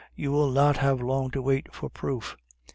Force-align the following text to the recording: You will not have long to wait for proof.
You 0.15 0.31
will 0.31 0.49
not 0.49 0.77
have 0.77 0.99
long 0.99 1.29
to 1.29 1.43
wait 1.43 1.67
for 1.75 1.87
proof. 1.87 2.35